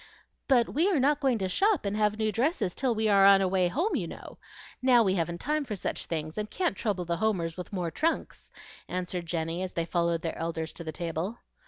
[0.47, 3.39] "But we are not going to shop and have new dresses till we are on
[3.39, 4.39] our way home, you know.
[4.81, 8.49] Now we haven't time for such things, and can't trouble the Homers with more trunks,"
[8.87, 11.37] answered Jenny, as they followed their elders to the table.